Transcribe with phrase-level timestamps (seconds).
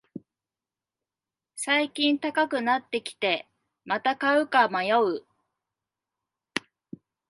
[1.55, 3.47] 最近高くなってきて、
[3.85, 5.23] また買うか迷う